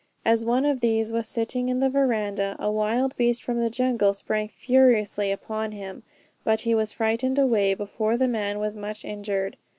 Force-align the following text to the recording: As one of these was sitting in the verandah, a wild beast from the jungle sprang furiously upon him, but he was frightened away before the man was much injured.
As 0.25 0.43
one 0.43 0.65
of 0.65 0.79
these 0.79 1.11
was 1.11 1.27
sitting 1.27 1.69
in 1.69 1.79
the 1.79 1.87
verandah, 1.87 2.55
a 2.57 2.71
wild 2.71 3.15
beast 3.17 3.43
from 3.43 3.59
the 3.59 3.69
jungle 3.69 4.15
sprang 4.15 4.47
furiously 4.47 5.31
upon 5.31 5.73
him, 5.73 6.01
but 6.43 6.61
he 6.61 6.73
was 6.73 6.91
frightened 6.91 7.37
away 7.37 7.75
before 7.75 8.17
the 8.17 8.27
man 8.27 8.57
was 8.57 8.75
much 8.75 9.05
injured. 9.05 9.57